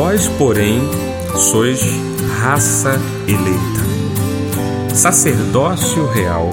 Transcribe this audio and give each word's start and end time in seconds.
Vós, 0.00 0.28
porém, 0.28 0.80
sois 1.34 1.80
raça 2.40 3.00
eleita, 3.26 4.94
sacerdócio 4.94 6.06
real, 6.12 6.52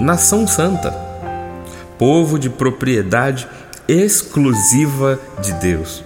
nação 0.00 0.48
santa, 0.48 0.90
povo 1.96 2.40
de 2.40 2.50
propriedade 2.50 3.46
exclusiva 3.86 5.16
de 5.40 5.52
Deus, 5.52 6.02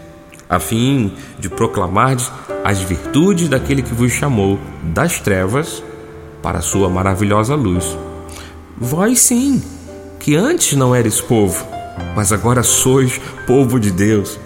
a 0.50 0.60
fim 0.60 1.14
de 1.38 1.48
proclamar 1.48 2.18
as 2.62 2.78
virtudes 2.82 3.48
daquele 3.48 3.80
que 3.80 3.94
vos 3.94 4.12
chamou 4.12 4.58
das 4.82 5.18
trevas 5.18 5.82
para 6.42 6.58
a 6.58 6.62
sua 6.62 6.90
maravilhosa 6.90 7.54
luz. 7.54 7.96
Vós 8.76 9.18
sim, 9.20 9.62
que 10.18 10.36
antes 10.36 10.76
não 10.76 10.94
eres 10.94 11.22
povo, 11.22 11.66
mas 12.14 12.34
agora 12.34 12.62
sois 12.62 13.18
povo 13.46 13.80
de 13.80 13.90
Deus 13.90 14.38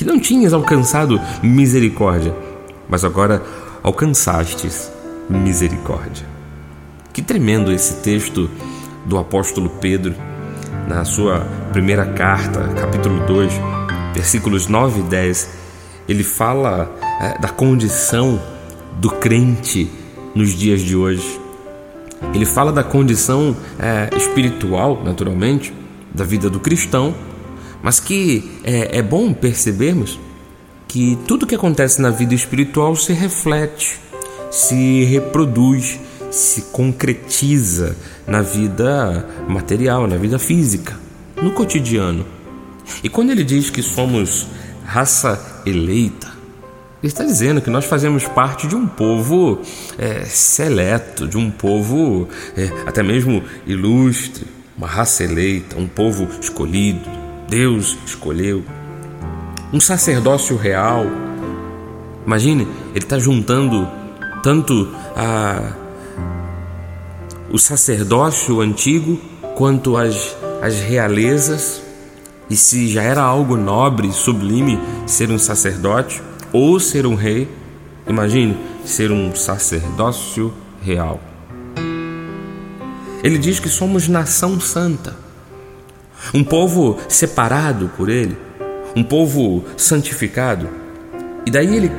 que 0.00 0.04
não 0.06 0.18
tinhas 0.18 0.54
alcançado 0.54 1.20
misericórdia, 1.42 2.34
mas 2.88 3.04
agora 3.04 3.42
alcançastes 3.82 4.90
misericórdia. 5.28 6.26
Que 7.12 7.20
tremendo 7.20 7.70
esse 7.70 7.96
texto 7.96 8.48
do 9.04 9.18
apóstolo 9.18 9.68
Pedro, 9.68 10.14
na 10.88 11.04
sua 11.04 11.40
primeira 11.70 12.06
carta, 12.14 12.66
capítulo 12.80 13.26
2, 13.26 13.52
versículos 14.14 14.68
9 14.68 15.00
e 15.00 15.02
10. 15.02 15.50
Ele 16.08 16.24
fala 16.24 16.90
é, 17.20 17.38
da 17.38 17.50
condição 17.50 18.40
do 18.96 19.10
crente 19.10 19.90
nos 20.34 20.54
dias 20.54 20.80
de 20.80 20.96
hoje. 20.96 21.38
Ele 22.32 22.46
fala 22.46 22.72
da 22.72 22.82
condição 22.82 23.54
é, 23.78 24.08
espiritual, 24.16 25.02
naturalmente, 25.04 25.74
da 26.14 26.24
vida 26.24 26.48
do 26.48 26.58
cristão 26.58 27.14
mas 27.82 28.00
que 28.00 28.50
é, 28.64 28.98
é 28.98 29.02
bom 29.02 29.32
percebermos 29.32 30.18
que 30.86 31.16
tudo 31.26 31.46
que 31.46 31.54
acontece 31.54 32.02
na 32.02 32.10
vida 32.10 32.34
espiritual 32.34 32.96
se 32.96 33.12
reflete, 33.12 33.98
se 34.50 35.04
reproduz, 35.04 36.00
se 36.30 36.62
concretiza 36.72 37.96
na 38.26 38.42
vida 38.42 39.26
material, 39.48 40.06
na 40.06 40.16
vida 40.16 40.38
física, 40.38 40.98
no 41.40 41.52
cotidiano. 41.52 42.26
E 43.04 43.08
quando 43.08 43.30
ele 43.30 43.44
diz 43.44 43.70
que 43.70 43.82
somos 43.82 44.48
raça 44.84 45.62
eleita, 45.64 46.28
ele 47.02 47.10
está 47.12 47.24
dizendo 47.24 47.62
que 47.62 47.70
nós 47.70 47.84
fazemos 47.84 48.24
parte 48.24 48.66
de 48.66 48.74
um 48.74 48.86
povo 48.86 49.60
é, 49.96 50.24
seleto, 50.24 51.26
de 51.26 51.38
um 51.38 51.50
povo 51.50 52.28
é, 52.56 52.68
até 52.86 53.02
mesmo 53.02 53.42
ilustre, 53.66 54.44
uma 54.76 54.86
raça 54.86 55.24
eleita, 55.24 55.78
um 55.78 55.86
povo 55.86 56.28
escolhido, 56.40 57.19
Deus 57.50 57.98
escolheu. 58.06 58.64
Um 59.72 59.80
sacerdócio 59.80 60.56
real. 60.56 61.04
Imagine, 62.24 62.62
ele 62.94 63.04
está 63.04 63.18
juntando 63.18 63.88
tanto 64.40 64.88
a, 65.16 65.72
o 67.50 67.58
sacerdócio 67.58 68.60
antigo 68.60 69.20
quanto 69.56 69.96
as, 69.96 70.36
as 70.62 70.78
realezas. 70.78 71.82
E 72.48 72.54
se 72.54 72.88
já 72.88 73.02
era 73.02 73.20
algo 73.20 73.56
nobre, 73.56 74.12
sublime 74.12 74.78
ser 75.04 75.28
um 75.30 75.38
sacerdote 75.38 76.22
ou 76.52 76.78
ser 76.78 77.04
um 77.04 77.16
rei, 77.16 77.48
imagine 78.06 78.56
ser 78.84 79.10
um 79.10 79.34
sacerdócio 79.34 80.52
real. 80.80 81.20
Ele 83.24 83.38
diz 83.38 83.58
que 83.58 83.68
somos 83.68 84.06
nação 84.06 84.60
santa 84.60 85.29
um 86.34 86.44
povo 86.44 86.98
separado 87.08 87.90
por 87.96 88.08
ele, 88.08 88.36
um 88.94 89.02
povo 89.02 89.64
santificado. 89.76 90.68
E 91.46 91.50
daí 91.50 91.76
ele 91.76 91.90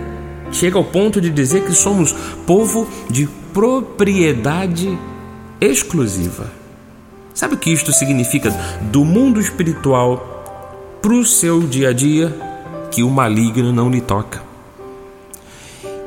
chega 0.52 0.78
ao 0.78 0.84
ponto 0.84 1.20
de 1.20 1.30
dizer 1.30 1.64
que 1.64 1.74
somos 1.74 2.14
povo 2.46 2.88
de 3.10 3.28
propriedade 3.54 4.98
exclusiva. 5.60 6.52
Sabe 7.34 7.56
o 7.56 7.58
que 7.58 7.72
isto 7.72 7.94
significa 7.94 8.52
do 8.92 9.06
mundo 9.06 9.40
espiritual 9.40 11.00
para 11.02 11.14
o 11.14 11.26
seu 11.26 11.62
dia 11.62 11.90
a 11.90 11.94
dia? 11.94 12.36
Que 12.92 13.04
o 13.04 13.10
maligno 13.10 13.72
não 13.72 13.90
lhe 13.90 14.02
toca. 14.02 14.42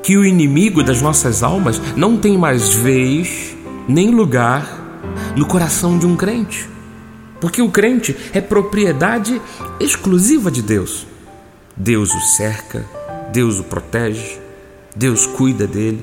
Que 0.03 0.19
o 0.19 0.25
inimigo 0.25 0.83
das 0.83 1.01
nossas 1.01 1.43
almas 1.43 1.81
não 1.97 2.19
tem 2.19 2.37
mais 2.37 2.75
vez 2.75 3.57
nem 3.89 4.11
lugar 4.11 5.03
no 5.35 5.47
coração 5.47 5.99
de 5.99 6.07
um 6.07 6.15
crente. 6.15 6.74
Porque 7.45 7.61
o 7.61 7.69
crente 7.69 8.17
é 8.33 8.41
propriedade 8.41 9.39
exclusiva 9.79 10.51
de 10.51 10.63
Deus. 10.63 11.07
Deus 11.77 12.15
o 12.15 12.21
cerca, 12.23 12.87
Deus 13.35 13.61
o 13.61 13.65
protege, 13.65 14.39
Deus 14.97 15.27
cuida 15.27 15.67
dele. 15.67 16.03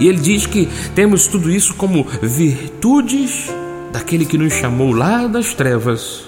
E 0.00 0.08
ele 0.08 0.18
diz 0.18 0.46
que 0.46 0.66
temos 0.94 1.26
tudo 1.26 1.50
isso 1.50 1.74
como 1.74 2.06
virtudes 2.22 3.50
daquele 3.92 4.24
que 4.24 4.38
nos 4.38 4.54
chamou 4.54 4.94
lá 4.94 5.26
das 5.26 5.52
trevas 5.52 6.22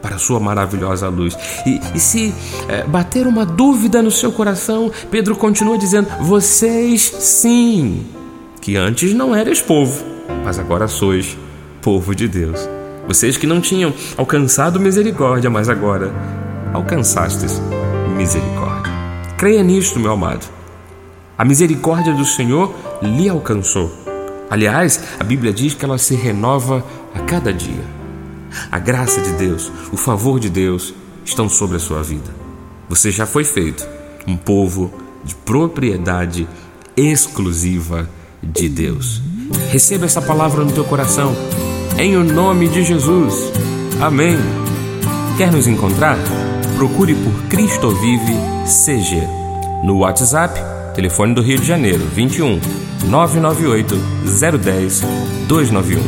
para 0.00 0.14
a 0.14 0.18
sua 0.20 0.38
maravilhosa 0.38 1.08
luz. 1.08 1.36
E, 1.66 1.80
e 1.92 1.98
se 1.98 2.32
é, 2.68 2.84
bater 2.84 3.26
uma 3.26 3.44
dúvida 3.44 4.00
no 4.00 4.12
seu 4.12 4.30
coração, 4.30 4.92
Pedro 5.10 5.34
continua 5.34 5.76
dizendo: 5.76 6.06
Vocês 6.20 7.02
sim, 7.02 8.06
que 8.60 8.76
antes 8.76 9.12
não 9.12 9.34
eres 9.34 9.60
povo, 9.60 10.04
mas 10.44 10.56
agora 10.56 10.86
sois 10.86 11.36
povo 11.82 12.14
de 12.14 12.28
Deus. 12.28 12.75
Vocês 13.06 13.36
que 13.36 13.46
não 13.46 13.60
tinham 13.60 13.94
alcançado 14.16 14.80
misericórdia, 14.80 15.48
mas 15.48 15.68
agora 15.68 16.12
alcançastes 16.72 17.60
misericórdia. 18.16 18.92
Creia 19.36 19.62
nisto, 19.62 20.00
meu 20.00 20.12
amado. 20.12 20.46
A 21.38 21.44
misericórdia 21.44 22.12
do 22.14 22.24
Senhor 22.24 22.74
lhe 23.02 23.28
alcançou. 23.28 23.92
Aliás, 24.50 25.00
a 25.20 25.24
Bíblia 25.24 25.52
diz 25.52 25.74
que 25.74 25.84
ela 25.84 25.98
se 25.98 26.14
renova 26.14 26.84
a 27.14 27.20
cada 27.20 27.52
dia. 27.52 27.84
A 28.72 28.78
graça 28.78 29.20
de 29.20 29.32
Deus, 29.32 29.70
o 29.92 29.96
favor 29.96 30.40
de 30.40 30.48
Deus 30.48 30.94
estão 31.24 31.48
sobre 31.48 31.76
a 31.76 31.80
sua 31.80 32.02
vida. 32.02 32.34
Você 32.88 33.10
já 33.10 33.26
foi 33.26 33.44
feito 33.44 33.86
um 34.26 34.36
povo 34.36 34.92
de 35.24 35.34
propriedade 35.34 36.48
exclusiva 36.96 38.08
de 38.42 38.68
Deus. 38.68 39.20
Receba 39.70 40.06
essa 40.06 40.22
palavra 40.22 40.64
no 40.64 40.72
teu 40.72 40.84
coração 40.84 41.34
em 41.98 42.16
o 42.16 42.24
nome 42.24 42.68
de 42.68 42.82
Jesus. 42.82 43.52
Amém. 44.00 44.36
Quer 45.38 45.50
nos 45.50 45.66
encontrar? 45.66 46.18
Procure 46.76 47.14
por 47.14 47.32
Cristo 47.48 47.90
Vive 47.90 48.34
CG. 48.64 49.22
No 49.82 49.98
WhatsApp, 49.98 50.60
telefone 50.94 51.34
do 51.34 51.42
Rio 51.42 51.58
de 51.58 51.66
Janeiro, 51.66 52.04
21 52.14 52.60
998 53.08 53.96
010 54.58 55.02
291. 55.48 56.00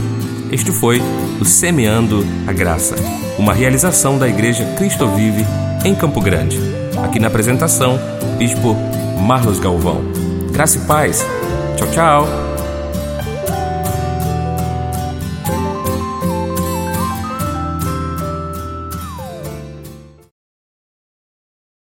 Este 0.53 0.73
foi 0.73 1.01
o 1.41 1.45
Semeando 1.45 2.25
a 2.47 2.53
Graça, 2.53 2.97
uma 3.39 3.53
realização 3.53 4.19
da 4.19 4.29
Igreja 4.29 4.65
Cristo 4.77 5.07
Vive 5.09 5.45
em 5.85 5.95
Campo 5.95 6.21
Grande. 6.21 6.59
Aqui 7.03 7.19
na 7.19 7.29
apresentação, 7.29 7.99
Bispo 8.39 8.77
Marlos 9.21 9.61
Galvão. 9.61 10.03
Graça 10.53 10.79
e 10.79 10.81
paz. 10.83 11.25
Tchau, 11.77 11.91
tchau. 11.91 12.48